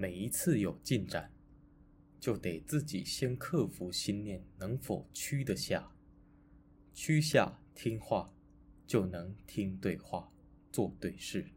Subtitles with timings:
[0.00, 1.28] 每一次有进展
[2.20, 5.90] 就得自己先克服心念能否屈得下
[6.94, 8.32] 屈下听话
[8.86, 10.32] 就能听对话
[10.70, 11.50] 做对事。